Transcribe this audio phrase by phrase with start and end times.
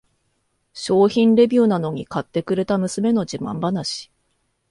[0.73, 4.09] 商品レビューなのに買ってくれた娘の自慢話